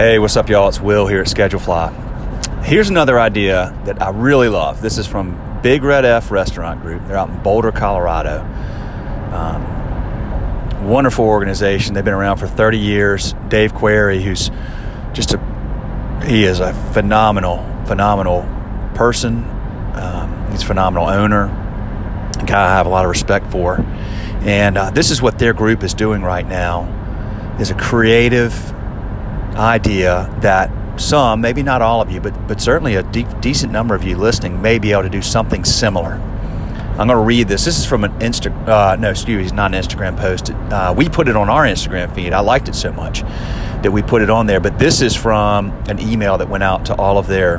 [0.00, 0.66] Hey, what's up, y'all?
[0.66, 2.64] It's Will here at Schedulefly.
[2.64, 4.80] Here's another idea that I really love.
[4.80, 7.06] This is from Big Red F Restaurant Group.
[7.06, 8.40] They're out in Boulder, Colorado.
[9.30, 11.92] Um, wonderful organization.
[11.92, 13.34] They've been around for 30 years.
[13.48, 14.50] Dave Query, who's
[15.12, 18.48] just a he is a phenomenal, phenomenal
[18.94, 19.44] person.
[19.96, 21.44] Um, he's a phenomenal owner.
[22.38, 23.84] A guy I have a lot of respect for.
[24.46, 28.74] And uh, this is what their group is doing right now: is a creative
[29.56, 33.94] idea that some, maybe not all of you, but but certainly a de- decent number
[33.94, 36.20] of you listening may be able to do something similar.
[37.00, 37.64] I'm going to read this.
[37.64, 38.68] This is from an Insta.
[38.68, 40.50] Uh, no, excuse me, not an Instagram post.
[40.50, 42.34] Uh, we put it on our Instagram feed.
[42.34, 43.22] I liked it so much
[43.82, 44.60] that we put it on there.
[44.60, 47.58] But this is from an email that went out to all of their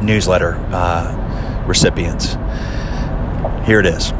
[0.00, 2.34] newsletter uh, recipients.
[3.66, 4.12] Here it is.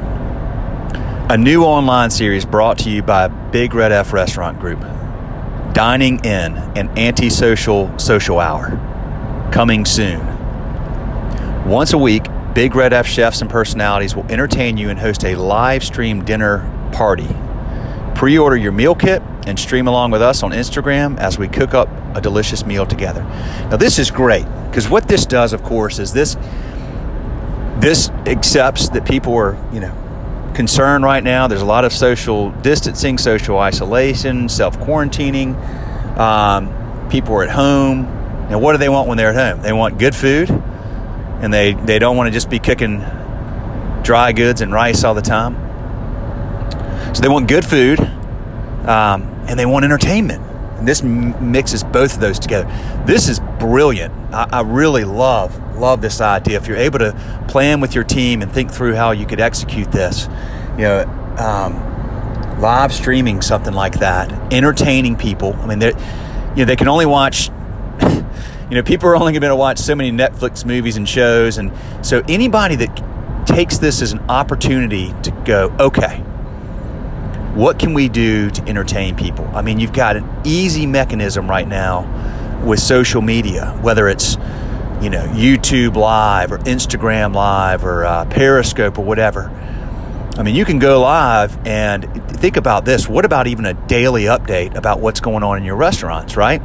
[1.30, 4.80] A new online series brought to you by Big Red F Restaurant Group.
[5.72, 8.70] Dining in an antisocial social hour.
[9.52, 10.26] Coming soon.
[11.64, 15.36] Once a week, Big Red F chefs and personalities will entertain you and host a
[15.36, 17.28] live stream dinner party.
[18.16, 21.72] Pre order your meal kit and stream along with us on Instagram as we cook
[21.74, 23.22] up a delicious meal together.
[23.22, 26.36] Now, this is great because what this does, of course, is this
[27.78, 29.94] this accepts that people are, you know,
[30.60, 31.48] concerned right now.
[31.48, 35.56] There's a lot of social distancing, social isolation, self quarantining.
[36.18, 38.02] Um, people are at home.
[38.50, 39.62] Now, what do they want when they're at home?
[39.62, 42.98] They want good food, and they, they don't want to just be cooking
[44.02, 45.54] dry goods and rice all the time.
[47.14, 50.42] So they want good food, um, and they want entertainment.
[50.80, 52.68] And this m- mixes both of those together.
[53.06, 54.12] This is brilliant.
[54.34, 56.58] I, I really love love this idea.
[56.58, 59.90] If you're able to plan with your team and think through how you could execute
[59.92, 60.28] this,
[60.76, 61.04] you know,
[61.38, 65.54] um, live streaming something like that, entertaining people.
[65.54, 67.50] I mean, they you know they can only watch.
[68.70, 71.72] You know, people are only going to watch so many Netflix movies and shows, and
[72.06, 76.22] so anybody that takes this as an opportunity to go, okay,
[77.54, 79.48] what can we do to entertain people?
[79.54, 84.36] I mean, you've got an easy mechanism right now with social media, whether it's
[85.00, 89.50] you know YouTube Live or Instagram Live or uh, Periscope or whatever.
[90.36, 92.04] I mean, you can go live and
[92.38, 93.08] think about this.
[93.08, 96.62] What about even a daily update about what's going on in your restaurants, right?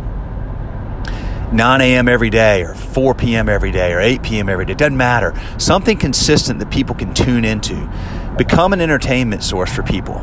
[1.52, 2.08] 9 a.m.
[2.08, 3.50] every day, or 4 p.m.
[3.50, 4.50] every day, or 8 p.m.
[4.50, 4.74] every day.
[4.74, 5.34] Doesn't matter.
[5.58, 7.90] Something consistent that people can tune into.
[8.38, 10.16] Become an entertainment source for people.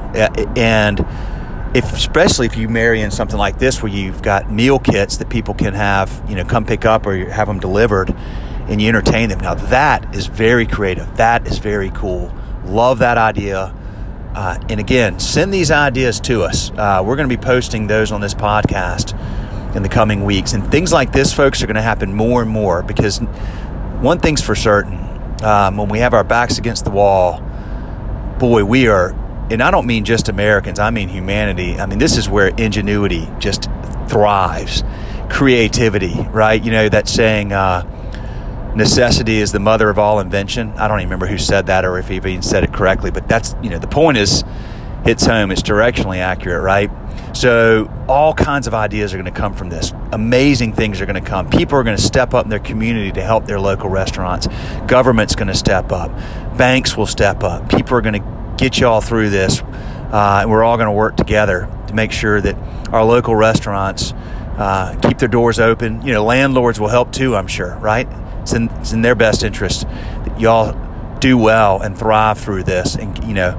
[0.56, 1.00] And
[1.74, 5.30] if, especially if you marry in something like this where you've got meal kits that
[5.30, 8.14] people can have, you know, come pick up or have them delivered
[8.68, 9.40] and you entertain them.
[9.40, 11.16] Now, that is very creative.
[11.16, 12.32] That is very cool.
[12.64, 13.74] Love that idea.
[14.34, 16.70] Uh, and again, send these ideas to us.
[16.70, 19.18] Uh, we're going to be posting those on this podcast
[19.74, 20.52] in the coming weeks.
[20.52, 24.42] And things like this, folks, are going to happen more and more because one thing's
[24.42, 24.98] for certain
[25.42, 27.42] um, when we have our backs against the wall,
[28.42, 29.10] boy, we are,
[29.52, 31.78] and I don't mean just Americans, I mean humanity.
[31.78, 33.70] I mean, this is where ingenuity just
[34.08, 34.82] thrives,
[35.30, 36.60] creativity, right?
[36.60, 37.84] You know, that saying, uh,
[38.74, 40.72] necessity is the mother of all invention.
[40.72, 43.28] I don't even remember who said that or if he even said it correctly, but
[43.28, 44.42] that's, you know, the point is,
[45.04, 45.50] hits home.
[45.50, 46.90] It's directionally accurate, right?
[47.34, 49.92] So, all kinds of ideas are going to come from this.
[50.12, 51.48] Amazing things are going to come.
[51.48, 54.48] People are going to step up in their community to help their local restaurants.
[54.86, 56.10] Government's going to step up.
[56.56, 57.68] Banks will step up.
[57.68, 59.60] People are going to get you all through this.
[59.60, 62.54] Uh, and we're all going to work together to make sure that
[62.92, 64.12] our local restaurants
[64.58, 66.02] uh, keep their doors open.
[66.02, 68.06] You know, landlords will help too, I'm sure, right?
[68.42, 70.76] It's in, it's in their best interest that y'all
[71.18, 73.52] do well and thrive through this and, you know,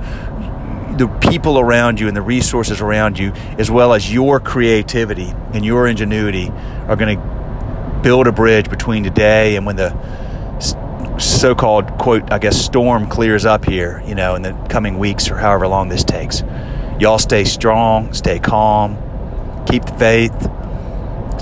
[0.98, 5.66] the people around you and the resources around you, as well as your creativity and
[5.66, 6.50] your ingenuity,
[6.88, 9.90] are going to build a bridge between today and when the
[11.20, 15.38] so-called quote, I guess, storm clears up here, you know, in the coming weeks or
[15.38, 16.44] however long this takes.
[17.00, 18.98] Y'all stay strong, stay calm,
[19.68, 20.50] keep the faith,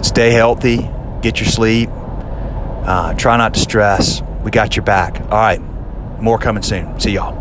[0.03, 0.89] stay healthy,
[1.21, 4.21] get your sleep, uh, try not to stress.
[4.43, 5.19] We got your back.
[5.21, 5.61] All right,
[6.21, 6.99] more coming soon.
[6.99, 7.40] See y'all.